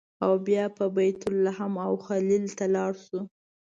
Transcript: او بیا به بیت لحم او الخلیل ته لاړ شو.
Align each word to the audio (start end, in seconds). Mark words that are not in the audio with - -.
او 0.23 0.31
بیا 0.45 0.65
به 0.75 0.85
بیت 0.95 1.19
لحم 1.43 1.73
او 1.85 1.91
الخلیل 1.97 2.45
ته 2.57 2.65
لاړ 2.75 2.91
شو. 3.05 3.19